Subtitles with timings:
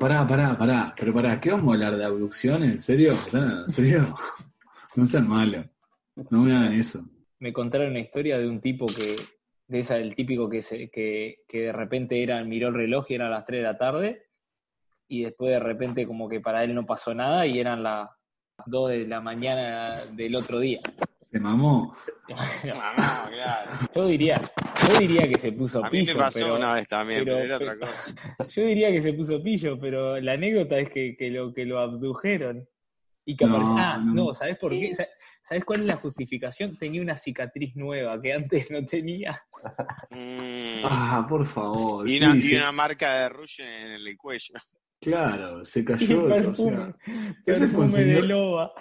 [0.00, 0.94] Pará, pará, pará.
[0.98, 2.64] Pero pará, ¿qué vamos a hablar de abducción?
[2.64, 3.10] ¿En serio?
[3.34, 4.00] ¿En serio?
[4.96, 5.66] No sean malos.
[6.30, 6.98] No me hagan eso.
[7.38, 9.14] Me contaron una historia de un tipo que,
[9.68, 13.14] de esa, el típico que, se, que, que de repente era, miró el reloj y
[13.14, 14.26] eran las 3 de la tarde,
[15.06, 18.08] y después de repente como que para él no pasó nada y eran las
[18.66, 20.80] 2 de la mañana del otro día.
[21.30, 21.94] ¿Se mamó?
[22.64, 23.70] Mamá, claro.
[23.94, 24.40] Yo diría,
[24.88, 27.36] yo diría que se puso A mí me pillo, pasó pero, una vez también, pero,
[27.36, 28.14] pero- era otra cosa.
[28.54, 31.78] yo diría que se puso pillo, pero la anécdota es que, que lo, que lo
[31.78, 32.66] abdujeron.
[33.24, 34.14] Y que No, apareció- ah, no.
[34.14, 34.92] no, ¿sabes por qué?
[34.94, 35.06] Sa-
[35.42, 36.76] ¿Sabes cuál es la justificación?
[36.78, 39.40] Tenía una cicatriz nueva que antes no tenía.
[40.10, 40.80] Mm.
[40.84, 42.08] Ah, por favor.
[42.08, 44.54] y, sí, una, y sí, una marca de Ruge en el cuello.
[45.00, 46.28] Claro, se Y cayó.
[46.30, 46.94] eso, o perfume,
[47.46, 48.72] ese fue un perfume de loba.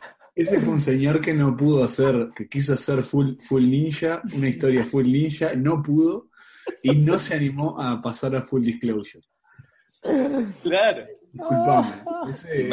[0.42, 4.48] Ese fue un señor que no pudo hacer, que quiso hacer full, full ninja, una
[4.50, 6.30] historia full ninja, no pudo
[6.84, 9.26] y no se animó a pasar a full disclosure.
[10.64, 11.06] Claro.
[11.32, 12.04] Disculpame.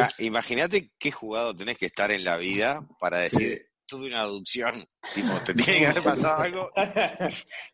[0.03, 4.83] Es- Imagínate qué jugado tenés que estar en la vida para decir, tuve una adopción.
[5.15, 6.71] Tipo, te tiene que haber pasado algo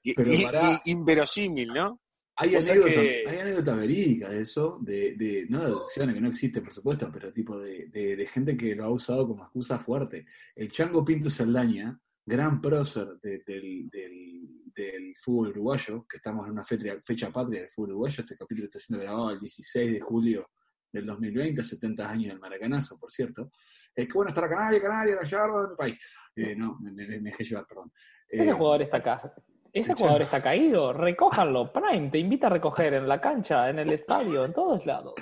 [0.02, 0.60] y- Pero y- pará.
[0.84, 2.00] y- inverosímil, ¿no?
[2.42, 6.28] Hay anécdotas que- hay anécdotas verídicas de eso, de, de, no de adopciones, que no
[6.28, 9.78] existe, por supuesto, pero tipo de, de, de gente que lo ha usado como excusa
[9.78, 10.26] fuerte.
[10.54, 16.52] El Chango Pinto Saldaña, gran prócer de- del, del, del fútbol uruguayo, que estamos en
[16.52, 20.00] una fecha, fecha patria del fútbol uruguayo, este capítulo está siendo grabado el 16 de
[20.00, 20.50] julio
[20.92, 23.50] del 2020, 70 años del Maracanazo, por cierto.
[23.94, 26.00] Es que bueno, estar a Canaria, Canaria, la yarda del país.
[26.36, 27.90] Eh, no, me, me- me dejé llevar, perdón.
[28.28, 29.34] Ese Eh, jugador está acá.
[29.72, 30.92] Ese jugador está caído.
[30.92, 31.72] Recójanlo.
[31.72, 35.14] Prime te invita a recoger en la cancha, en el estadio, en todos lados.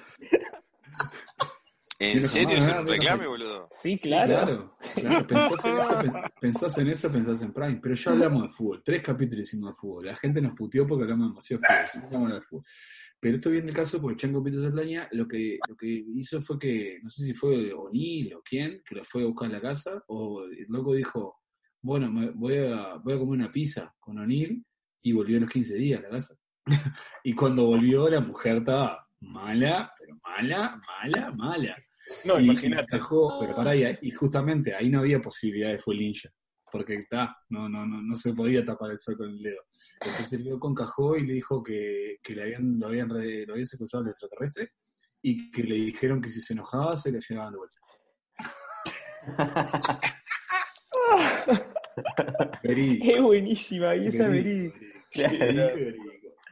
[1.98, 3.69] ¿En serio es un reclame, boludo?
[3.71, 4.75] Sí, Sí, claro.
[4.95, 5.27] Claro, claro.
[5.27, 7.78] Pensás, en eso, pen- pensás en eso, pensás en Prime.
[7.83, 8.83] Pero ya hablamos de fútbol.
[8.83, 10.06] Tres capítulos hicimos de fútbol.
[10.06, 12.33] La gente nos puteó porque hablamos demasiado de fútbol.
[12.33, 12.65] de fútbol.
[13.21, 16.41] Pero esto viene el caso porque Chango Pinto de Plaña lo que, lo que hizo
[16.41, 19.53] fue que, no sé si fue O'Neill o quién, que lo fue a buscar a
[19.53, 21.38] la casa, o el loco dijo,
[21.83, 24.65] bueno, me- voy a, voy a comer una pizza con O'Neill,
[25.03, 26.35] y volvió a los 15 días a la casa.
[27.25, 31.77] y cuando volvió, la mujer estaba mala, pero mala, mala, mala.
[32.27, 32.87] No, imagínate.
[33.41, 36.29] pero pará, y, y justamente ahí no había posibilidad de full ninja,
[36.71, 39.62] porque está, no, no, no, no se podía tapar el sol con el dedo.
[40.01, 43.53] Entonces el loco encajó y le dijo que, que le habían, lo, habían, re- lo
[43.55, 44.73] habían secuestrado al extraterrestre
[45.23, 47.81] y que le dijeron que si se enojaba se le llevaban de vuelta.
[52.62, 53.05] Verídico.
[53.11, 54.78] Es buenísima, y esa verídica.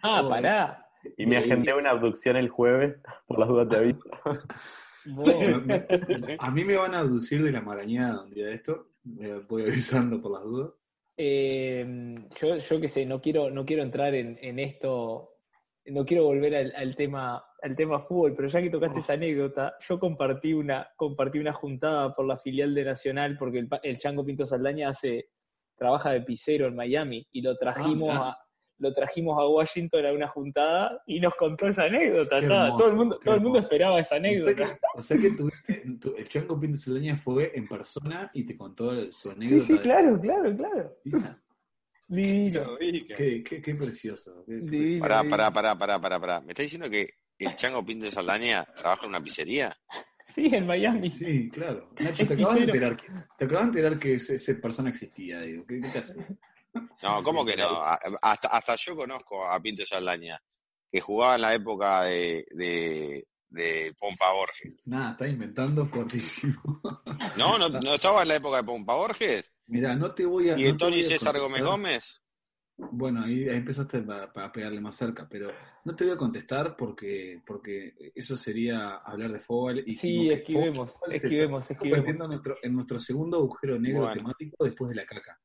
[0.03, 0.85] Ah, Oh, pará.
[1.17, 4.05] Y me agendé una abducción el jueves, por las dudas te aviso.
[6.39, 9.63] A mí me van a aducir de la marañada un día de esto, me voy
[9.63, 10.73] avisando por las dudas.
[11.17, 15.31] Eh, yo, yo qué sé, no quiero, no quiero entrar en, en esto,
[15.87, 19.75] no quiero volver al, al tema, al tema fútbol, pero ya que tocaste esa anécdota,
[19.81, 24.25] yo compartí una, compartí una juntada por la filial de Nacional, porque el, el Chango
[24.25, 25.31] Pinto Saldaña hace,
[25.79, 28.39] trabaja de pisero en Miami, y lo trajimos Ah, a,
[28.81, 32.39] lo trajimos a Washington a una juntada y nos contó esa anécdota.
[32.39, 34.55] Hermoso, todo el mundo, todo el mundo esperaba esa O sea anécdota.
[34.55, 38.57] que, o sea que tuviste- tu- el Chango Pinto Saldaña fue en persona y te
[38.57, 39.61] contó su anécdota.
[39.61, 40.97] Sí, sí, de- claro, claro, claro.
[42.09, 42.61] Divino.
[42.79, 44.45] Qué, qué, qué precioso.
[44.47, 44.71] qué- Divino.
[44.71, 45.01] precioso.
[45.01, 46.41] Pará, pará, pará, pará, pará, pará.
[46.41, 47.09] ¿Me estás diciendo que
[47.39, 49.77] el Chango Pinto de Saldaña trabaja en una pizzería?
[50.29, 51.09] Sí, en Miami.
[51.11, 51.91] Sí, claro.
[51.99, 53.07] Nacho, te acabas de enterar que,
[53.39, 55.67] te acabas de enterar que ese- esa persona existía, digo.
[55.67, 56.27] ¿Qué, qué te hace?
[57.03, 57.83] No, ¿cómo que no?
[58.23, 60.39] Hasta, hasta yo conozco a Pinto Saldaña,
[60.93, 64.75] que jugaba en la época de, de, de Pompa Borges.
[64.85, 66.81] Nada, está inventando fuertísimo.
[67.37, 69.51] No, no, no estaba en la época de Pompa Borges.
[69.67, 70.59] Mira, no te voy a.
[70.59, 71.39] ¿Y de no Tony César.
[71.39, 72.23] Gómez Gómez?
[72.81, 75.51] Bueno, ahí, ahí empezaste para pegarle más cerca, pero
[75.85, 79.83] no te voy a contestar porque, porque eso sería hablar de fútbol.
[79.85, 81.79] Y Sí, esquivemos, se esquivemos, esquivemos.
[81.81, 84.15] convirtiendo en nuestro, en nuestro segundo agujero negro Bueno.
[84.15, 85.41] temático después de la caca.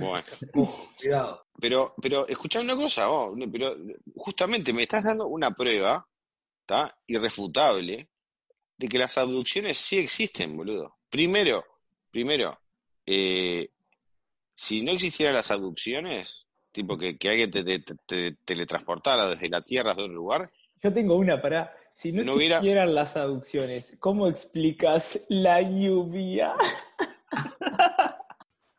[0.00, 0.24] Bueno.
[0.98, 1.46] Cuidado.
[1.60, 3.76] Pero, pero, escuchá una cosa, vos, pero
[4.14, 6.06] justamente me estás dando una prueba,
[6.60, 6.98] ¿está?
[7.06, 8.08] Irrefutable,
[8.78, 10.96] de que las abducciones sí existen, boludo.
[11.10, 11.64] Primero,
[12.10, 12.58] primero,
[13.04, 13.68] eh,
[14.58, 19.60] si no existieran las abducciones, tipo que, que alguien te, te- te- teletransportara desde la
[19.60, 20.50] Tierra a otro lugar,
[20.82, 21.72] Yo tengo una para.
[21.92, 26.54] Si no, No hubiera- existieran las aducciones, ¿cómo explicas la lluvia?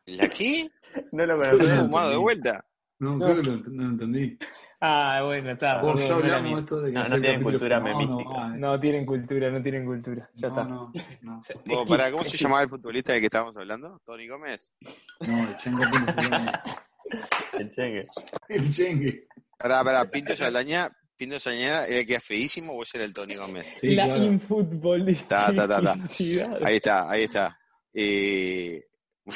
[0.06, 0.70] ¿la aquí?
[1.12, 1.74] No lo ¿Te conocía.
[1.76, 2.64] no fumado de vuelta?
[2.98, 3.24] No, No.
[3.26, 4.38] creo que lo no lo entendí.
[4.80, 5.82] Ah, bueno, está.
[5.82, 8.42] Vos ya no hablamos esto de que No, no tienen cultura fumado, no, memística.
[8.42, 10.30] ah, No tienen cultura, no tienen cultura.
[10.34, 10.64] Ya no, está.
[10.68, 11.84] no, no.
[11.88, 14.00] Pará, ¿Cómo se llamaba el futbolista del que estábamos hablando?
[14.04, 14.74] ¿Tony Gómez?
[15.26, 16.62] No, el Saldaña.
[17.58, 18.06] El chengue.
[18.48, 19.26] El Chengue.
[19.58, 23.12] Pará, pará, Pinto Saldaña Pinto Sañera era el que era feísimo o ese era el
[23.14, 23.66] Tony Gómez.
[23.80, 24.24] Sí, la claro.
[24.24, 25.52] infutbolicidad.
[25.52, 25.94] Ta, ta, ta, ta.
[26.64, 27.58] Ahí está, ahí está.
[27.92, 28.84] Eh,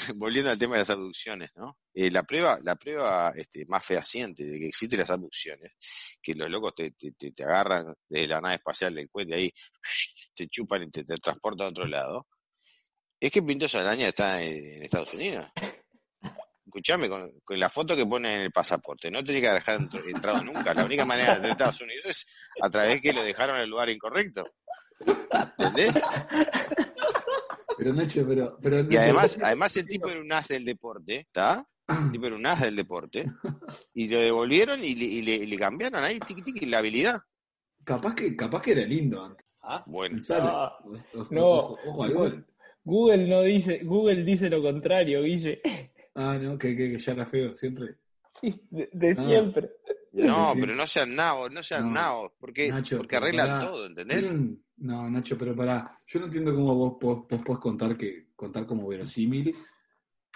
[0.17, 1.79] volviendo al tema de las abducciones, ¿no?
[1.95, 5.73] Eh, la prueba, la prueba este, más fehaciente de que existen las abducciones,
[6.21, 9.53] que los locos te, te, te, te agarran de la nave espacial del cohete ahí,
[10.35, 12.27] te chupan y te, te transportan a otro lado,
[13.23, 15.47] es que Pinto Saldaña está en, Estados Unidos.
[16.67, 20.43] Escuchame, con, la foto que pone en el pasaporte, no tenía que dejar entr- entrado
[20.43, 20.75] nunca.
[20.75, 22.27] La única manera de entrar a Estados Unidos es
[22.61, 24.45] a través que lo dejaron en el lugar incorrecto.
[25.59, 26.01] ¿Entendés?
[27.83, 31.67] Pero Nacho, pero, pero Y además, además el tipo era un as del deporte, ¿está?
[31.89, 33.25] El tipo era un as del deporte.
[33.95, 37.21] Y lo devolvieron y le, y le, y le cambiaron ahí, tiqui, tiqui, la habilidad.
[37.85, 39.47] capaz que, capaz que era lindo antes.
[39.65, 40.19] Ah, Bueno.
[40.31, 41.47] Ah, O- o- no.
[41.47, 42.47] ojo, ojo al gol.
[42.85, 45.61] Google no dice, Google dice lo contrario, Guille.
[46.15, 47.97] Ah, no, que, que, que ya era feo, siempre.
[48.41, 49.15] Sí, de, de Ah.
[50.13, 51.93] No, pero no sean nabos, no sean No.
[51.93, 54.33] nabos, porque, Nacho, porque arreglan todo, ¿entendés?
[54.77, 55.91] No, Nacho, pero pará.
[56.07, 59.55] Yo no entiendo cómo vos, vos, vos podés contar que contar como verosímil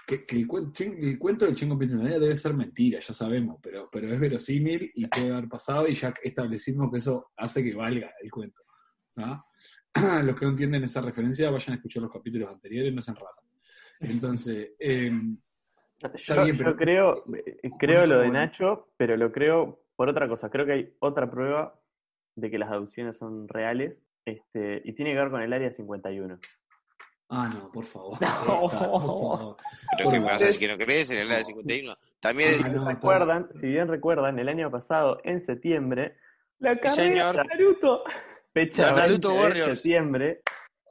[0.07, 4.17] que, que el, cuento del Chingo Pintanera debe ser mentira, ya sabemos, pero, pero es
[4.17, 8.61] verosímil y puede haber pasado y ya establecimos que eso hace que valga el cuento.
[10.23, 13.43] Los que no entienden esa referencia vayan a escuchar los capítulos anteriores, no sean ratas.
[13.99, 15.11] Entonces, eh,
[16.15, 18.29] Yo, bien, yo pero- creo, eh, creo lo de.
[18.29, 20.49] Nacho, pero lo creo por otra cosa.
[20.49, 21.79] Creo que hay otra prueba
[22.35, 26.37] de que las adopciones son reales este, y tiene que ver con el área 51.
[27.29, 28.17] ah, no, por favor.
[28.21, 28.61] No.
[28.61, 29.57] Basta, por favor.
[29.97, 31.93] Pero ¿qué pasa si que no crees en el área 51?
[32.19, 36.17] También es, Ah, no, recuerdan, si bien recuerdan, el año pasado, en septiembre,
[36.59, 37.35] La carrera Señor.
[37.37, 38.03] de Naruto.
[38.53, 39.79] fecha La Naruto 20 de Warriors.
[39.81, 40.41] septiembre,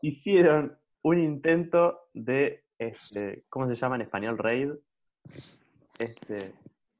[0.02, 4.36] hicieron un intento de, este, ¿cómo se llama en español?
[4.38, 4.70] Raid.
[5.98, 6.52] Este,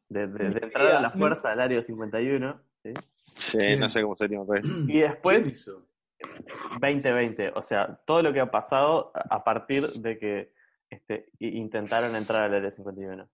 [0.09, 2.61] de, de- de entrar a la fuerza del área 51.
[2.83, 2.95] ¿sí?
[3.35, 4.63] Sí, no sé cómo sería rey.
[4.65, 5.87] Y ¿Quién después, hizo?
[6.81, 10.53] 2020, o sea, todo lo que ha pasado a partir de que
[10.91, 13.29] este, intentaron entrar al área 51.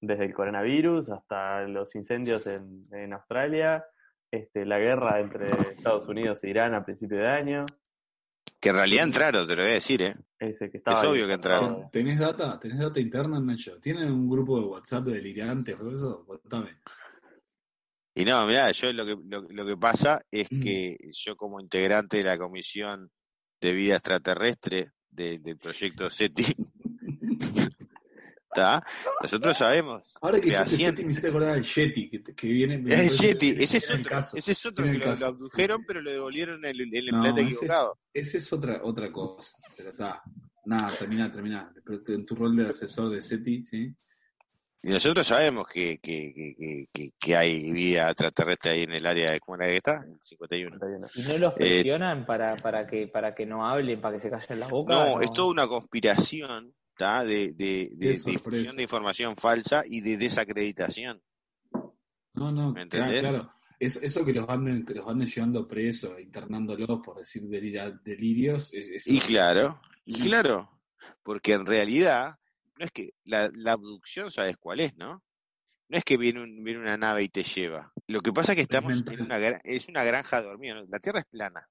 [0.00, 3.84] Desde el coronavirus hasta los incendios en, en Australia,
[4.30, 7.64] este, la guerra entre Estados Unidos e Irán a principio de año,
[8.66, 10.16] Que en realidad entraron, te lo voy a decir, ¿eh?
[10.40, 11.88] ese que estaba Es ahí obvio que entraron.
[11.92, 12.58] ¿Tenés data?
[12.58, 13.78] ¿Tenés data interna, Nacho?
[13.78, 16.24] ¿Tienen un grupo de WhatsApp de delirantes o eso?
[16.26, 16.70] Contame.
[18.16, 20.62] Y no, mirá, yo lo que, lo, lo que pasa es Mm.
[20.64, 23.08] que yo como integrante de la Comisión
[23.60, 26.44] de Vida Extraterrestre de- del proyecto SETI,
[28.60, 28.86] ¿está?
[29.20, 30.50] Nosotros sabemos, Ahora que.
[30.50, 32.82] Yeti, me hiciste acordar del Yeti, que, que viene...
[32.92, 35.26] Es el Yeti, ese es el otro, caso, ese es otro que el lo, lo
[35.26, 35.84] abdujeron, sí.
[35.86, 37.98] pero lo devolvieron en el, en el No, es, equivocado.
[38.12, 40.22] ese es otra, otra cosa, pero está.
[40.64, 41.72] Nada, termina, termina.
[42.08, 43.94] En tu rol de asesor de SETI, ¿sí?
[44.82, 49.32] Y nosotros sabemos que, que, que, que, que- hay vida extraterrestre ahí en el área
[49.32, 50.04] de, ¿cómo era que está?
[50.06, 50.76] El 51.
[50.78, 51.06] 51.
[51.14, 54.30] ¿Y no los Eh, presionan para, para, que, para que no hablen, para que se
[54.30, 54.94] callen la boca?
[54.94, 56.72] No, es toda una conspiración.
[56.98, 61.22] De, de, de difusión de información falsa y de desacreditación.
[62.34, 63.20] No, no, ¿Me claro, entendés?
[63.20, 63.52] claro.
[63.78, 67.42] Es, eso que los anden, que los anden llevando presos, internándolos por decir
[68.02, 70.80] delirios, es, es- Y claro, y claro,
[71.22, 72.36] porque en realidad
[72.78, 75.22] no es que la, la abducción, ¿sabes cuál es, no?
[75.88, 77.92] No es que viene, un- viene una nave y te lleva.
[78.08, 80.82] Lo que pasa es que estamos en una, es una granja dormida.
[80.88, 81.68] La Tierra es plana,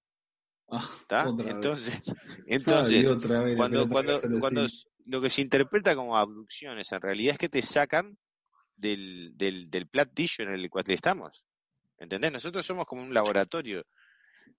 [0.69, 1.31] Ah, ¿está?
[1.31, 1.47] vez.
[1.47, 4.67] Entonces, Ay, entonces otra vez, la cuando, cuando, cuando
[5.05, 8.17] lo que se interpreta como abducciones en realidad es que te sacan
[8.75, 11.43] del, del, del platillo en el cual estamos.
[11.97, 12.31] ¿Entendés?
[12.31, 13.85] Nosotros somos como un laboratorio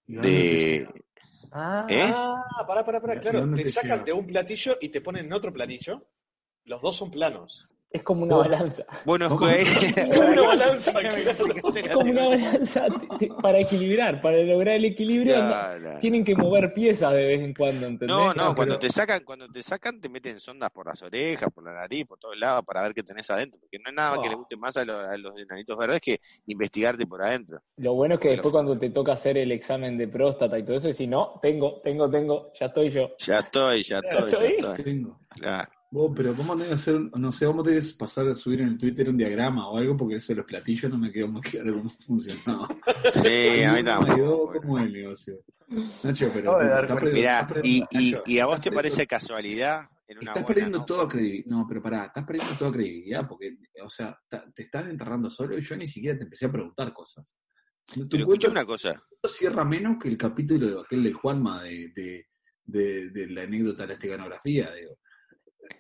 [0.06, 0.38] ¿Y dónde de...
[0.38, 0.92] te lleva?
[1.52, 2.10] Ah, ¿Eh?
[2.12, 3.54] Ah, pará, pará, pará, ¿Y claro.
[3.54, 6.08] Te sacan de un platillo y te ponen en otro platillo.
[6.64, 7.68] Los dos son planos.
[7.96, 8.40] Es como una Oh.
[8.40, 8.84] balanza.
[9.04, 11.38] Bueno, es Como una balanza, Escúchame, claro.
[11.38, 15.42] ¿por qué te Es como una para equilibrar, para lograr el equilibrio.
[15.42, 15.98] no-.
[16.00, 18.08] Tienen que mover piezas de vez en cuando, ¿entendés?
[18.16, 21.02] No, no, Ah, cuando pero- te sacan, cuando te sacan te meten sondas por las
[21.02, 23.94] orejas, por la nariz, por todos lados para ver qué tenés adentro, porque no hay
[23.94, 24.30] nada que Oh.
[24.30, 27.60] le guste más a, los- a los enanitos verdes que investigarte por adentro.
[27.76, 30.76] Lo bueno es que después cuando te toca hacer el examen de próstata y todo
[30.76, 33.08] eso, si no, tengo, tengo, tengo, ya estoy yo.
[33.18, 34.52] Ya estoy, ya estoy, ya estoy.
[34.58, 34.84] estoy.
[34.84, 35.20] Tengo.
[35.30, 35.70] Claro.
[35.96, 38.60] Vos, pero ¿cómo tenés que hacer, un- no sé, a tener que pasar a subir
[38.60, 41.26] en el Twitter un diagrama o algo, porque eso de los platillos no me quedó
[41.26, 42.68] muy claro cómo funcionaba.
[43.14, 44.52] Sí, a mí tampoco.
[44.60, 45.38] ¿Cómo es el negocio?
[46.04, 46.58] Nacho, pero
[47.14, 50.78] Mirá, y, y, Nacho, y a vos te parece casualidad en una Estás buena, perdiendo
[50.80, 50.84] ¿no?
[50.84, 51.46] toda credibilidad.
[51.46, 54.18] No, pero pará, estás perdiendo toda credibilidad porque, o sea,
[54.54, 57.38] te estás enterrando solo y yo ni siquiera te empecé a preguntar cosas.
[57.86, 59.02] Tu Pero escucha una cosa.
[59.24, 62.26] cierra menos que el capítulo de aquel del Juanma de, de,
[62.64, 64.70] de, de la anécdota de la esteganografía.
[64.74, 64.98] Digo.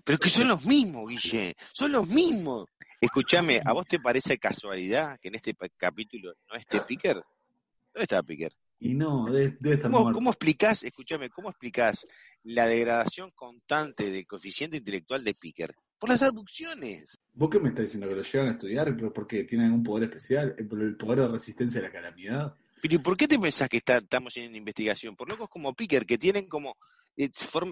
[0.04, 1.54] Pero que son los mismos, Guille.
[1.72, 2.66] Son los mismos.
[3.00, 7.16] Escúchame, ¿a vos te parece casualidad que en este capítulo no esté Picker?
[7.16, 8.52] ¿Dónde está Picker?
[8.78, 12.06] Y no, debe, debe estar ¿Cómo, cómo explicás, escúchame, cómo explicás
[12.42, 15.74] la degradación constante del coeficiente intelectual de Picker?
[15.98, 17.18] Por las abducciones.
[17.32, 18.08] ¿Vos qué me estás diciendo?
[18.08, 18.94] ¿Que lo llevan a estudiar?
[18.96, 20.54] ¿Pero porque tienen algún poder especial?
[20.58, 22.54] ¿El el poder de resistencia a la calamidad?
[22.82, 25.16] Pero ¿y por qué te pensás que está- estamos en investigación?
[25.16, 26.74] Por locos como Picker, que tienen como, eh,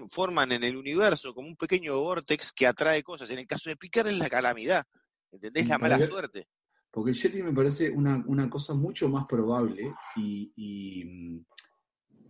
[0.09, 3.29] forman en el universo como un pequeño vortex que atrae cosas.
[3.29, 4.85] En el caso de Picker es la calamidad,
[5.31, 5.67] ¿entendés?
[5.67, 6.47] La mala Porque- suerte.
[6.91, 11.45] Porque el Yeti me parece una, una cosa mucho más probable y, y, mm,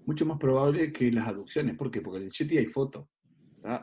[0.08, 1.78] mucho más probable que las abducciones.
[1.78, 2.02] ¿Por qué?
[2.02, 3.08] Porque en el Yeti hay fotos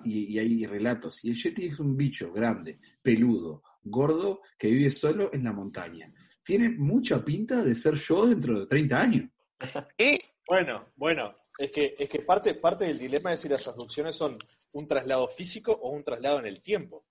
[0.04, 1.24] y, y hay relatos.
[1.24, 6.12] Y el Yeti es un bicho grande, peludo, gordo, que vive solo en la montaña.
[6.42, 9.30] Tiene mucha pinta de ser yo dentro de 30 años.
[9.98, 10.18] ¿Eh?
[10.48, 11.32] Bueno, bueno,
[11.64, 14.38] es que, es que parte, parte del dilema es si las abducciones son
[14.73, 17.04] un traslado físico o un traslado en el tiempo.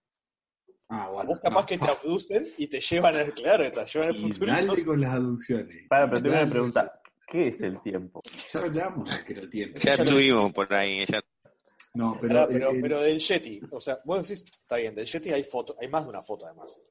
[0.89, 1.29] Ah, bueno.
[1.29, 1.65] vos capaz no.
[1.65, 4.51] que te abducen y te llevan al, claro, te llevan al futuro.
[4.51, 5.88] dale sos- con las abducciones.
[5.88, 7.01] Para, pero tengo una pregunta.
[7.27, 8.22] ¿Qué es el tiempo?
[8.53, 9.79] Ya hablamos que era el tiempo.
[9.79, 11.05] Ya estuvimos por ahí.
[11.05, 11.22] Ya...
[11.93, 15.43] No, pero, pero, pero del Yeti, o sea, vos decís, está bien, del Yeti hay
[15.46, 16.81] foto, hay más de una foto además.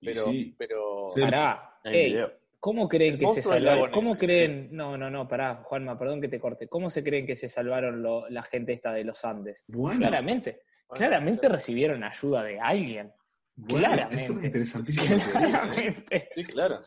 [0.00, 0.54] Pero, sí.
[0.58, 1.20] pero Sí.
[1.22, 1.78] Pará.
[1.84, 2.32] Hay video.
[2.62, 3.90] ¿Cómo creen El que se salvaron?
[3.90, 4.68] ¿Cómo creen?
[4.70, 6.68] No, no, no, pará, Juanma, perdón que te corte.
[6.68, 9.64] ¿Cómo se creen que se salvaron lo- la gente esta de los Andes?
[9.66, 13.12] Bueno, Claramente, Bueno, claramente recibieron ayuda de alguien.
[13.56, 14.22] bueno, claramente.
[14.22, 15.48] es una interesantísima teoría.
[15.48, 15.50] ¿eh?
[15.50, 16.28] Claramente.
[16.32, 16.80] Sí, claro.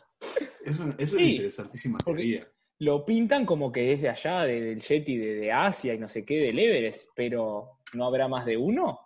[0.64, 2.48] Es una, es una interesantísima teoría.
[2.80, 6.08] Lo pintan como que es de allá, de- del Yeti de, de Asia y no
[6.08, 9.05] sé qué, del Everest, pero ¿no habrá más de uno?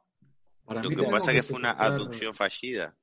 [0.69, 2.95] Para Lo que pasa es que fue una abducción fallida.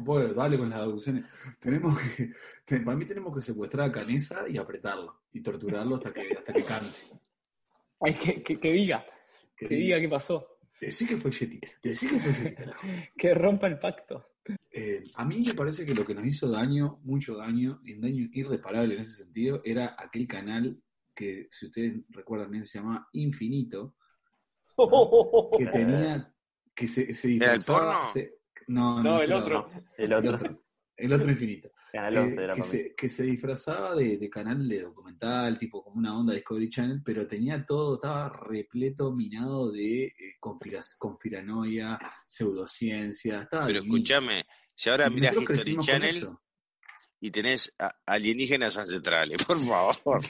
[0.00, 1.24] Bueno, dale con las abducciones.
[1.60, 2.32] Tenemos que,
[2.64, 6.52] te- para mí tenemos que secuestrar a Canesa y apretarlo y torturarlo hasta que, hasta
[6.52, 7.20] que cante.
[8.00, 9.06] Ay, que, que- que diga,
[9.56, 11.60] que diga qué pasó, Decí que fue Yeti.
[11.84, 12.62] Decí que fue Yeti.
[13.16, 14.26] que rompa el pacto.
[14.72, 18.00] Eh, a mí me parece que lo que nos hizo daño, mucho daño, y un
[18.00, 20.82] daño irreparable en ese sentido, era aquel canal
[21.14, 23.94] que, si ustedes recuerdan bien, se llama Infinito,
[25.58, 26.34] que tenía,
[26.74, 28.34] que se, se ¿Era el disfrazaba- se-
[28.68, 29.68] no, no, No, ese el otro.
[29.96, 30.34] El El otro.
[30.36, 30.64] otro,
[30.96, 31.70] el otro Infinito.
[31.92, 35.84] Canal Eh, 11 era que, se, que se disfrazaba de, de canal de documental, tipo
[35.84, 41.98] como una onda Discovery Channel, pero tenía todo, estaba repleto, minado de eh, conspira- conspiranoia,
[42.26, 46.28] pseudociencia, estaba Pero escúchame, si ahora nosotros History Channel
[47.20, 50.22] y tenés a- alienígenas ancestrales, por favor.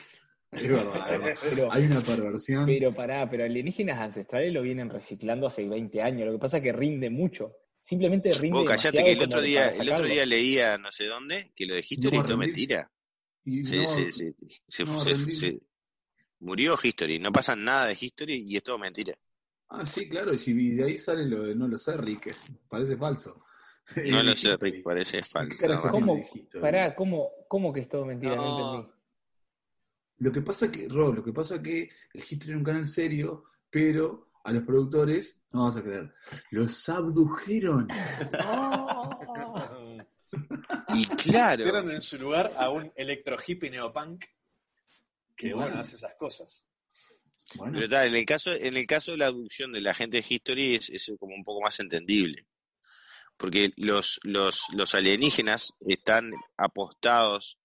[0.53, 1.37] Es verdad, es verdad.
[1.49, 2.67] Pero, Hay una perversión.
[2.67, 6.27] pero pará, pero alienígenas ancestrales lo vienen reciclando hace 20 años.
[6.27, 7.57] Lo que pasa es que rinde mucho.
[7.81, 11.53] Simplemente rinde Vos callate que el otro día, el otro día leía no sé dónde,
[11.57, 12.91] que lo de History No es mentira.
[13.45, 14.35] Y Se, no- se, se,
[14.69, 15.35] se- no se- rendir.
[15.35, 15.61] se-
[16.41, 19.15] murió History, no pasa nada de History y es todo mentira.
[19.71, 22.33] Ah, sí, claro, y si de ahí sale lo de no lo sé, Rick,
[22.69, 23.43] parece falso.
[24.05, 24.57] No lo sé.
[24.59, 25.57] Rick, parece ¿Qué falso.
[25.91, 26.23] ¿Cómo?
[26.61, 28.37] Pará, ¿cómo, ¿cómo que es todo mentira?
[28.37, 28.75] No, No.
[28.77, 29.02] entendí.
[30.23, 33.47] Lo que pasa que, Rob, lo que pasa que el History era un canal serio,
[33.69, 36.15] pero a los productores, no vas a creer,
[36.51, 37.89] los abdujeron.
[40.95, 44.25] Y claro, Vieron en su lugar a un electro hippie neopunk
[45.37, 45.83] que, bueno, bueno.
[45.83, 46.65] hace esas cosas.
[47.57, 50.19] Bueno, pero tal, en el caso, en el caso de la abducción de la gente
[50.19, 52.47] de History es, es como un poco más entendible.
[53.37, 57.59] Porque los, los, los alienígenas están apostados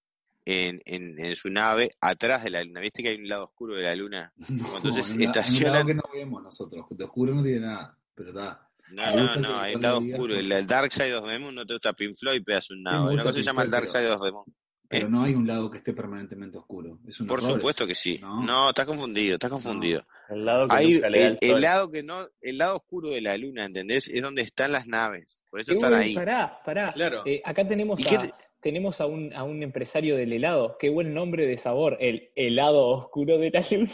[0.49, 2.79] en, en, en su nave atrás de la luna.
[2.79, 4.31] ¿Viste que hay un lado oscuro de la luna?
[4.49, 7.35] no, entonces en un la- en un estacionan- lado que no vemos nosotros, de oscuro
[7.35, 8.63] no tiene nada, pero está.
[8.89, 10.33] No, no, no, hay un lado oscuro.
[10.35, 13.23] El, el Dark Side of the Moon no te gusta Pink Floyd, pegas un gusta
[13.23, 14.45] cosa se llama el Dark Side of the Moon.
[14.89, 15.09] Pero ¿Eh?
[15.09, 16.97] no hay un lado que esté permanentemente oscuro.
[17.05, 17.87] Es un Por supuesto eso.
[17.89, 18.19] que sí.
[18.21, 18.41] No.
[18.41, 20.05] No, estás confundido, estás confundido.
[20.29, 21.61] El lado que Hay nunca le da el, el el sol.
[21.61, 24.07] lado que no, el lado oscuro de la luna, ¿entendés?
[24.07, 25.43] Es donde están las naves.
[25.51, 26.15] Por eso Eh, están uy, ahí.
[26.15, 26.89] Pará, pará.
[26.93, 27.23] Claro.
[27.25, 30.77] Eh, acá tenemos ¿Y qué a, te- tenemos a un, a un empresario del helado.
[30.79, 31.97] Qué buen nombre de sabor.
[31.99, 33.93] El helado oscuro de la luna.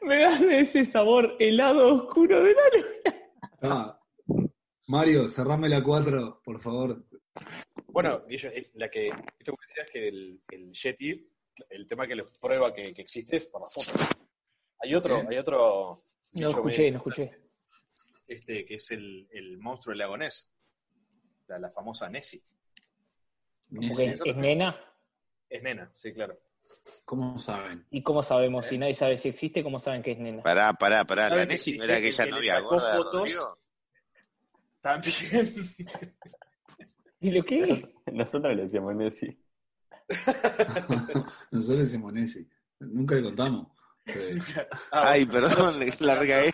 [0.03, 3.17] Me das de ese sabor helado oscuro de la luna.
[3.63, 4.01] Ah,
[4.89, 7.05] Mario, cerrame la 4, por favor.
[7.87, 11.31] Bueno, es la que, esto que decías que el, el Yeti,
[11.69, 13.93] el tema que les prueba que, que existe es por la foto.
[14.81, 15.27] Hay otro, ¿Eh?
[15.29, 17.39] hay otro No escuché, no escuché.
[18.29, 20.51] este, que es el, el monstruo del lago Ness,
[21.49, 22.43] la, la famosa Nessie.
[23.71, 24.77] ¿Es nena?
[25.49, 26.39] Es nena, sí, claro.
[27.05, 27.87] ¿Cómo saben?
[27.91, 28.67] ¿Y cómo sabemos?
[28.67, 30.43] Si nadie sabe si existe, ¿cómo saben que es nena?
[30.43, 31.25] Pará, pará, pará.
[31.25, 33.15] La ¿Saben que Nessie no era el aquella novia sacó gorda fotos?
[33.21, 33.59] Rodrigo.
[34.81, 35.15] También.
[37.21, 37.95] ¿Y lo que?
[38.13, 39.39] Nosotros le decíamos Nessie.
[41.51, 42.49] Nosotros le decimos Nessie.
[42.81, 43.69] Nunca le contamos.
[44.07, 44.39] Sí.
[44.93, 46.53] Ah, Ay, perdón, la recagué.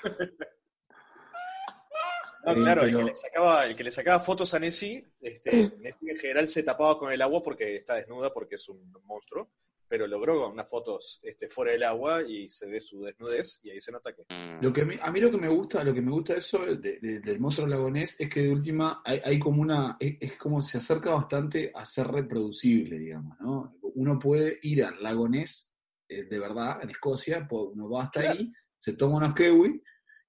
[2.44, 5.50] No, claro, el, que le sacaba, el que le sacaba fotos a Nessie, este,
[5.80, 9.50] Nessie en general se tapaba con el agua porque está desnuda, porque es un monstruo,
[9.88, 13.80] pero logró unas fotos este, fuera del agua y se ve su desnudez y ahí
[13.80, 14.22] se nota que...
[14.32, 14.62] Mm.
[14.62, 16.58] Lo que me- a mí lo que me gusta, lo que me gusta de eso
[16.64, 20.34] de- de- del monstruo lagonés es que de última hay, hay como una, es, es
[20.36, 23.76] como se acerca bastante a ser reproducible, digamos, ¿no?
[23.94, 25.72] Uno puede ir al lagonés
[26.08, 28.38] eh, de verdad en Escocia, uno va hasta Claro.
[28.40, 29.82] ahí, se toma unos kiwi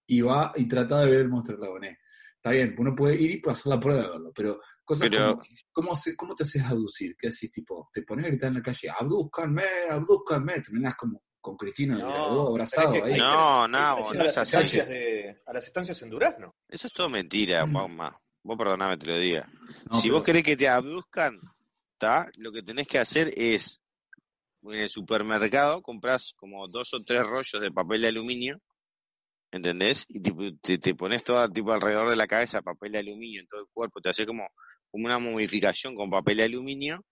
[0.07, 1.97] y va y trata de ver el monstruo lagonés.
[2.35, 5.43] Está bien, uno puede ir y hacer la prueba de verlo, pero cosas Pero- como,
[5.71, 7.15] ¿cómo, se- ¿cómo te haces aducir?
[7.17, 7.51] ¿Qué haces?
[7.51, 12.47] Tipo, te pones a gritar en la calle, abdúzcanme, abdúzcanme, terminás como con Cristina No,
[12.47, 13.19] abrazado es que ahí.
[13.19, 14.53] No, no, no es a así.
[14.55, 16.55] las estancias de- a las estancias en Durazno.
[16.67, 17.71] Eso es todo mentira, Mm.
[17.73, 18.21] Juanma.
[18.43, 19.49] Vos perdoname, te lo diga.
[19.91, 21.39] No, si pero- vos querés que te abduzcan,
[21.97, 22.29] ¿tá?
[22.37, 23.81] lo que tenés que hacer es,
[24.63, 28.61] en el supermercado, compras como dos o tres rollos de papel de aluminio,
[29.51, 30.05] ¿entendés?
[30.09, 33.47] Y tipo, te, te pones todo tipo alrededor de la cabeza papel de aluminio en
[33.47, 34.47] todo el cuerpo, te haces como,
[34.91, 37.03] como una momificación con papel de aluminio,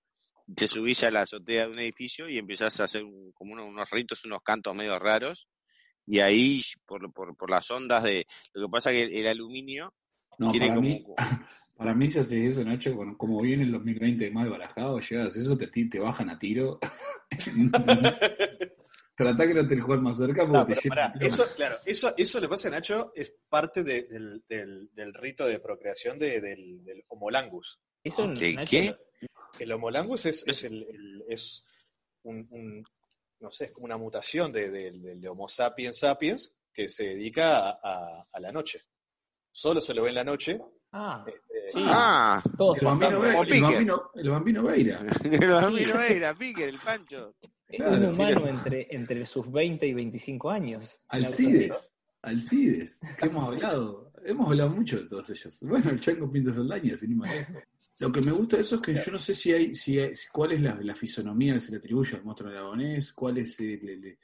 [0.55, 3.67] te subís a la azotea de un edificio y empezás a hacer un- como unos,
[3.67, 5.47] unos ritos, unos cantos medio raros,
[6.07, 8.27] y ahí, por, por, por las ondas de...
[8.53, 9.91] Lo que pasa es que el, el aluminio
[10.37, 10.87] No, tiene para, como...
[10.89, 11.03] mí,
[11.77, 15.39] para mí si haces eso, Nacho, con- como viene el 2020 mal barajado, llegas a
[15.39, 16.79] eso, te, te bajan a tiro.
[19.17, 22.13] Tratá que no te juegues más cerca porque No, te pero pará, eso, claro, eso,
[22.17, 26.41] eso le pasa a Nacho, es parte de- del, del- del rito de procreación de-
[26.41, 27.79] del, del homolangus.
[28.03, 28.95] Eso, ¿De Nacho, qué?
[29.59, 31.63] El homolangus es, es, el, el- es
[32.23, 32.83] un, un-
[33.39, 37.03] no sé, es como una mutación de, de- del de Homo sapiens sapiens que se
[37.05, 38.81] dedica a, a- a la noche.
[39.49, 40.59] Solo se lo ve en la noche.
[40.97, 41.83] Ah, este, Sí.
[41.85, 43.21] Ah, todos El bambino, pasamos.
[43.27, 44.99] Ve- Como el, bambino, el bambino Veira.
[45.23, 47.33] el bambino era, Pique, el Pancho.
[47.67, 50.99] Claro, un humano entre, entre sus 20 y 25 años.
[51.09, 51.97] Alcides.
[52.21, 52.99] Alcides.
[53.19, 54.11] Que hemos hablado.
[54.23, 55.59] Hemos hablado mucho de todos ellos.
[55.61, 57.29] Bueno, el Chango Pinta Saldaña, sin más.
[57.99, 60.11] Lo que me gusta de eso es que yo no sé si hay, si hay-
[60.31, 63.87] cuál es la, la fisonomía que se le atribuye al monstruo aragonés, cuál es el-
[63.89, 64.17] el- el-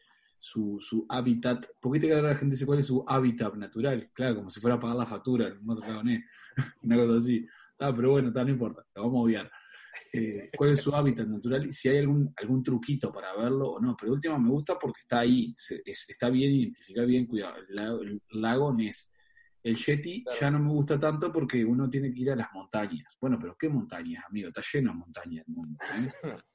[0.43, 1.67] su, su hábitat.
[1.79, 4.09] ¿Por qué te queda la gente dice cuál es su hábitat natural?
[4.11, 6.25] Claro, como si fuera a pagar la factura el monstruo aragonés.
[6.81, 7.45] Una cosa así.
[7.79, 9.51] Ah, pero bueno, no importa, lo vamos a obviar.
[10.13, 11.65] Eh, ¿Cuál es su hábitat natural?
[11.67, 13.95] Y si hay algún, algún truquito para verlo o no.
[13.99, 17.57] Pero última me gusta porque está ahí, se- es- está bien identificado, bien cuidado.
[17.57, 19.13] El lago, el lago Ness.
[19.63, 20.39] El Yeti Claro.
[20.41, 23.15] ya no me gusta tanto porque uno tiene que ir a las montañas.
[23.21, 24.47] Bueno, pero ¿qué montañas, amigo?
[24.47, 25.77] Está lleno de montañas el mundo.
[25.83, 26.11] ¿eh?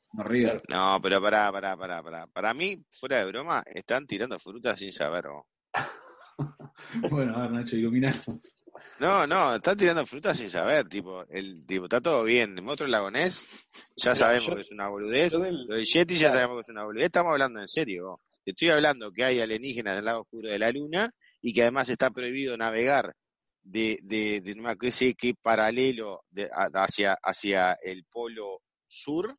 [0.68, 2.26] No, pero pará, pará, pará, pará.
[2.28, 5.24] Para mí, fuera de broma, están tirando frutas sin saber.
[5.26, 5.46] ¿no?
[7.10, 8.62] Bueno, a ver, Nacho, iluminarnos.
[8.98, 12.56] No, no, están tirando frutas sin saber, tipo, el tipo, está todo bien.
[12.58, 13.48] El monstruo lagonés,
[13.96, 15.32] ya sabemos yo- que es una boludez.
[15.32, 16.34] del- Lo del Yeti ya claro.
[16.34, 17.06] sabemos que es una boludez.
[17.06, 18.06] Estamos hablando en serio.
[18.08, 18.20] vos.
[18.44, 21.62] Te estoy hablando que hay alienígenas en el lado oscuro de la luna y que
[21.62, 23.14] además está prohibido navegar
[23.62, 29.34] de, de, de no me sé qué paralelo de- a- hacia, hacia el polo sur.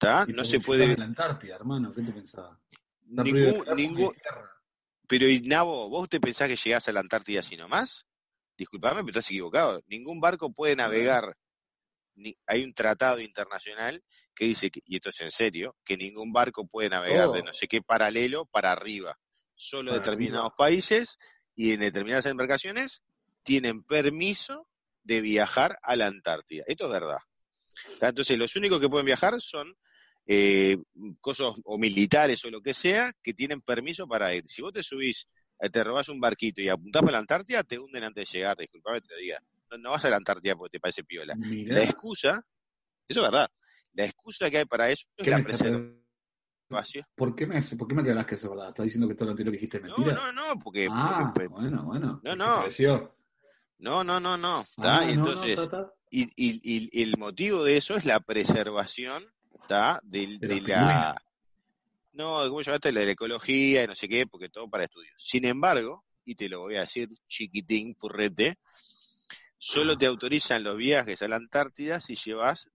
[0.00, 0.24] ¿Tá?
[0.26, 0.94] Y No se puede.
[0.94, 2.58] a la Antártida, hermano, ¿qué te pensabas?
[3.08, 4.14] Está prohibido Ningún, ningún.
[5.06, 8.06] Pero, y, Nabo, ¿vos te pensás que llegás a la Antártida así nomás?
[8.56, 9.82] Disculpame, pero estás equivocado.
[9.86, 11.36] Ningún barco puede navegar.
[12.14, 14.02] Ni, hay un tratado internacional
[14.34, 17.44] que dice, que, y esto es en serio, que ningún barco puede navegar de Oh.
[17.44, 19.18] no sé qué paralelo para arriba.
[19.54, 20.56] Solo Para determinados arriba.
[20.56, 21.18] países
[21.54, 23.02] y en determinadas embarcaciones
[23.42, 24.66] tienen permiso
[25.02, 26.64] de viajar a la Antártida.
[26.66, 27.18] Esto es verdad.
[28.00, 29.74] Entonces, los únicos que pueden viajar son
[30.32, 30.76] eh,
[31.20, 34.44] cosas o militares o lo que sea que tienen permiso para ir.
[34.48, 35.26] Si vos te subís,
[35.58, 38.56] eh, te robás un barquito y apuntás para la Antártida, te hunden antes de llegar,
[38.56, 39.42] disculpame te lo diga.
[39.72, 41.34] No, no vas a la Antártida porque te parece piola.
[41.34, 42.40] Mirá, La excusa,
[43.08, 43.48] eso es verdad,
[43.94, 47.04] la excusa que hay para eso es ¿qué la preservación.
[47.16, 48.68] ¿Por qué, me, ¿Por qué me aclarás que eso es verdad?
[48.68, 50.14] ¿Estás diciendo que todo lo anterior que dijiste es No, mentira?
[50.14, 50.86] no, no, porque...
[50.88, 52.20] ah, porque- bueno, bueno.
[52.22, 52.62] No, ¿Qué no.
[53.78, 54.64] no, no, no, no.
[54.78, 55.92] Ah, no, no, entonces, ta, ta.
[56.10, 59.26] y, y- y el motivo de eso es la preservación
[60.02, 61.16] De la
[62.12, 62.90] no ¿cómo llamaste?
[62.90, 66.34] la de la ecología y no sé qué porque todo para estudios sin embargo y
[66.34, 68.58] te lo voy a decir chiquitín purrete
[69.58, 72.68] solo te autorizan los viajes a la Antártida si llevas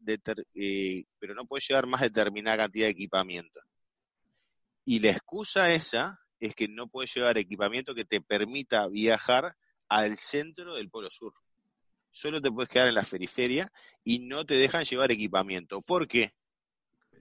[0.56, 3.60] eh, pero no puedes llevar más determinada cantidad de equipamiento
[4.86, 9.58] y la excusa esa es que no puedes llevar equipamiento que te permita viajar
[9.90, 11.34] al centro del Polo Sur
[12.16, 13.70] solo te puedes quedar en la periferia
[14.04, 15.82] y no te dejan llevar equipamiento.
[15.82, 16.32] ¿Por qué?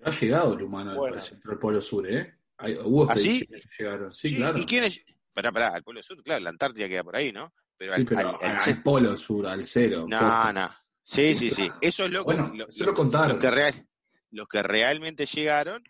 [0.05, 1.17] Ha llegado el humano al- Bueno.
[1.17, 2.35] al centro del Polo Sur, ¿eh?
[2.59, 3.47] Hay, hubo ¿Ah, sí?
[3.47, 4.12] que llegaron.
[4.12, 4.59] Sí, Sí, claro.
[4.59, 5.01] ¿Y quién es?
[5.33, 7.53] Pará, pará, al Polo Sur, claro, la Antártida queda por ahí, ¿no?
[7.77, 10.07] Pero Sí, al, pero al- al, al Polo Sur, al cero.
[10.09, 10.71] No, no.
[11.03, 11.69] Sí, sí, Sí.
[11.81, 13.29] Eso es lo, Bueno, lo- eso lo contaron.
[13.31, 13.87] los que real-
[14.31, 15.83] los que realmente llegaron,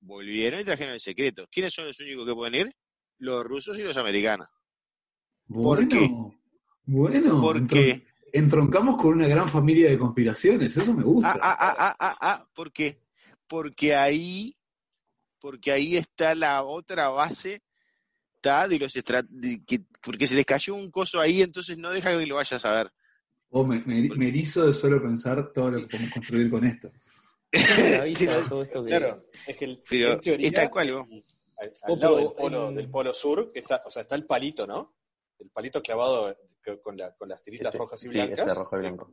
[0.00, 1.46] volvieron y trajeron el secreto.
[1.50, 2.76] ¿Quiénes son los únicos que pueden ir?
[3.18, 4.48] Los rusos y los americanos.
[5.46, 6.08] Bueno, qué?
[6.86, 8.02] Bueno, Porque, entron-
[8.32, 11.30] entroncamos con una gran familia de conspiraciones, eso me gusta.
[11.32, 13.00] ah, ah, ah, ah, ah, ah, ¿por qué?
[13.50, 14.54] Porque ahí,
[15.40, 17.62] porque ahí está la otra base,
[18.36, 22.16] está de los de que- porque se les cayó un coso ahí, entonces no deja
[22.16, 22.92] que lo vayas a ver.
[23.48, 26.92] Oh, me, me, me erizo de solo pensar todo lo que podemos construir con esto.
[27.50, 28.78] Todo que...
[28.86, 31.08] Claro, es que el, Pero en teoría, es tal cual, vos.
[31.58, 34.14] al, Oh, al lado del polo, en- del polo sur, que está, o sea, está
[34.14, 34.94] el palito, ¿no?
[35.40, 38.38] El palito clavado que- con, la- con las tiritas Este, rojas y sí, blancas.
[38.46, 39.12] este rojo y blanco.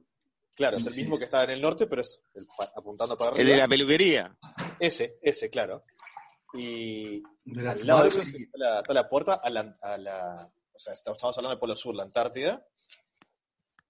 [0.57, 3.35] Claro, es el mismo que está en el norte, pero es el apuntando para El
[3.37, 3.51] arriba.
[3.51, 4.37] de la peluquería.
[4.79, 5.83] Ese, ese, claro.
[6.53, 10.51] Y De al lado de eso está la, está la puerta a la, a la-
[10.73, 12.65] O sea, estamos hablando del polo sur, la Antártida.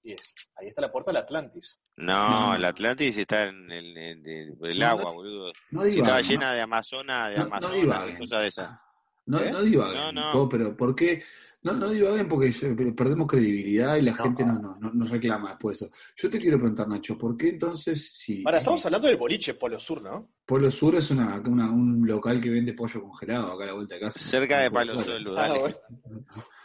[0.03, 1.79] Y es, ahí está la puerta al Atlantis.
[1.97, 2.55] No, No.
[2.55, 5.51] el Atlantis está en el, en el- el No, agua, no- boludo.
[5.71, 8.17] no Si estaba llena de Amazonas, de No- no Amazonas y divaguen.
[8.17, 8.79] cosas de esas.
[9.27, 9.51] No, ¿Eh?
[9.51, 10.49] no divaguen, No, no.
[10.49, 11.21] Pero ¿por qué?
[11.63, 12.51] No, no divaguen porque
[12.95, 14.23] perdemos credibilidad y la No.
[14.23, 15.91] gente no, no, no- nos reclama después eso.
[16.15, 19.53] Yo te quiero preguntar, Nacho, ¿por qué entonces si, Ahora, si estamos hablando del boliche
[19.55, 20.29] polo sur, ¿no?
[20.45, 23.95] Polo Sur es una, una- un local que vende pollo congelado acá a la vuelta
[23.95, 24.17] de casa?
[24.19, 25.37] Cerca de Polo Palo Sur.
[25.37, 25.75] Ah, bueno.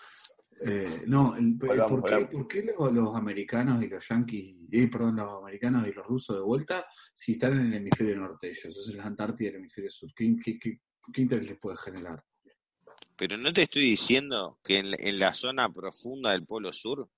[0.65, 2.31] Eh, no, el- Volvamos, ¿por, qué, volvamos.
[2.35, 6.37] por qué los, los americanos y los yanquis, eh, perdón, los americanos y los rusos
[6.37, 9.57] de vuelta, si están en el hemisferio norte ellos, eso es la Antártida y el
[9.57, 10.11] hemisferio sur?
[10.15, 10.81] ¿Qué, qué, qué-
[11.13, 12.23] qué interés les puede generar?
[13.23, 17.09] Pero no te estoy diciendo que en, la- en la zona profunda del Polo Sur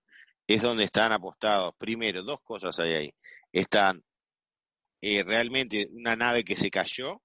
[0.47, 1.75] es donde están apostados.
[1.79, 3.15] Primero, dos cosas hay ahí.
[3.51, 4.05] Están
[5.01, 7.23] eh, realmente una nave que se cayó,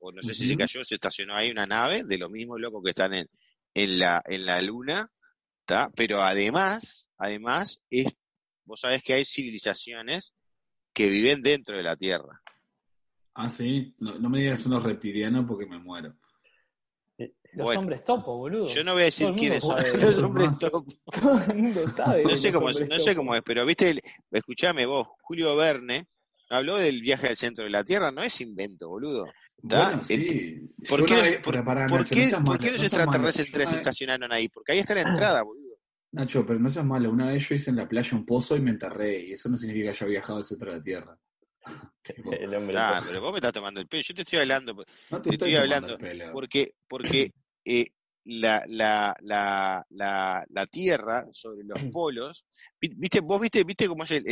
[0.00, 2.82] o no sé si se cayó, se estacionó ahí una nave, de los mismos locos
[2.82, 3.28] que están en,
[3.74, 5.12] en, la, en la Luna,
[5.66, 5.90] ¿tá?
[5.94, 8.06] Pero además, además, es,
[8.64, 10.32] vos sabés que hay civilizaciones
[10.94, 12.40] que viven dentro de la Tierra.
[13.34, 16.16] Ah, sí, no, no me digas unos reptilianos porque me muero.
[17.58, 17.80] Los Bueno.
[17.80, 18.66] hombres topo, boludo.
[18.66, 20.58] Yo no voy a decir quiénes son los hombres Más.
[20.60, 20.84] top.
[21.20, 22.22] Todo el mundo sabe.
[22.24, 23.16] No sé cómo es, no sé topo.
[23.16, 26.06] cómo es, pero viste, el- escuchame vos, Julio Verne
[26.50, 29.26] habló del viaje al centro de la Tierra, no es invento, boludo.
[29.60, 30.68] Bueno, sí.
[30.88, 32.70] ¿Por qué, los- vez- por, pero pará, por Nacho, qué- no seas por malo, qué
[32.70, 33.02] los no seas malo.
[33.28, 34.48] extraterrestres se estacionaron ahí?
[34.48, 35.74] Porque ahí está la entrada, boludo.
[36.12, 37.10] Nacho, pero no seas malo.
[37.10, 39.56] Una vez yo hice en la playa un pozo y me enterré, y eso no
[39.56, 41.18] significa que haya viajado al centro de la Tierra.
[42.40, 43.08] El hombre Ah, topo.
[43.08, 44.02] pero vos me estás tomando el pelo.
[44.02, 44.84] Yo te estoy hablando no
[45.20, 45.98] te te estoy, estoy hablando
[46.32, 47.30] porque, porque
[47.68, 47.86] eh,
[48.24, 52.44] la, la, la, la, la Tierra sobre los polos,
[52.80, 54.26] vi- ¿viste, vos viste, viste cómo es el,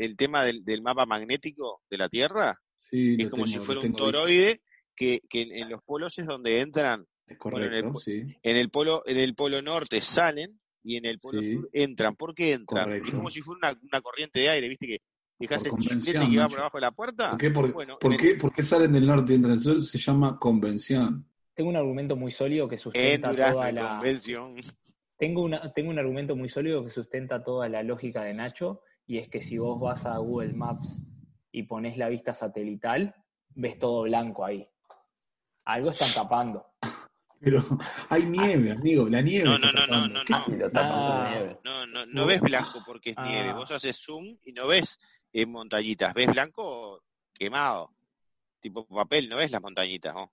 [0.00, 2.58] el, tema del, del mapa magnético de la Tierra?
[2.90, 4.62] Sí, Es como tengo- si fuera un toroide
[4.94, 8.00] que, que en, en los polos es donde entran Es Bueno, en el correcto, po-
[8.00, 8.22] sí.
[8.42, 11.54] en el polo, en el polo norte salen y en el polo Sí.
[11.56, 12.16] sur entran.
[12.16, 12.84] ¿Por qué entran?
[12.84, 13.08] Correcto.
[13.08, 14.86] Es como si fuera una, una corriente de aire, ¿viste?
[14.86, 14.98] Que
[15.38, 17.30] dejas el chiflete que va por abajo de la puerta.
[17.30, 19.58] ¿Por qué, por, Bueno, por el- qué, por qué salen del norte y entran al
[19.60, 19.84] sur?
[19.86, 21.26] Se llama convención.
[21.60, 23.88] Tengo un argumento muy sólido que En sustenta Durazno, toda en la.
[23.90, 24.56] convención.
[25.18, 29.18] Tengo, una, tengo un argumento muy sólido que sustenta toda la lógica de Nacho, y
[29.18, 31.02] es que si vos vas a Google Maps
[31.52, 33.14] y pones la vista satelital,
[33.50, 34.66] ves todo blanco ahí.
[35.66, 36.64] Algo están tapando.
[37.38, 37.62] Pero
[38.08, 39.44] hay nieve, amigo, la nieve.
[39.44, 40.20] No, no, no, no,
[40.76, 41.58] Ah.
[41.62, 43.24] No, no, no ves blanco porque es Ah.
[43.28, 43.52] nieve.
[43.52, 44.98] Vos haces zoom y no ves
[45.30, 46.14] eh, montañitas.
[46.14, 47.02] Ves blanco
[47.34, 47.90] quemado.
[48.62, 50.32] Tipo papel, no ves las montañitas, ¿no?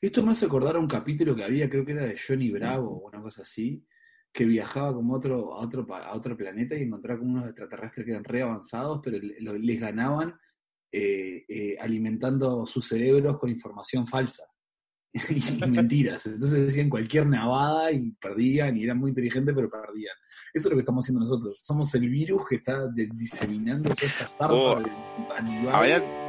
[0.00, 2.90] Esto me hace acordar a un capítulo que había, creo que era de Johnny Bravo
[2.90, 3.84] o una cosa así,
[4.32, 8.12] que viajaba como otro, a, otro, a otro planeta y encontraba como unos extraterrestres que
[8.12, 10.34] eran re avanzados, pero les ganaban
[10.90, 14.44] eh, eh, alimentando sus cerebros con información falsa
[15.28, 16.24] y mentiras.
[16.26, 20.16] Entonces decían cualquier navada y perdían y eran muy inteligentes, pero perdían.
[20.54, 21.58] Eso es lo que estamos haciendo nosotros.
[21.62, 24.80] Somos el virus que está diseminando toda esta zarpa Oh.
[24.80, 26.21] de